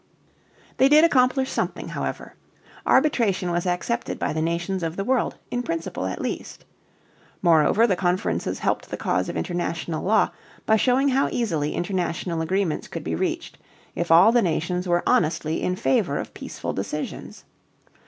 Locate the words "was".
3.51-3.67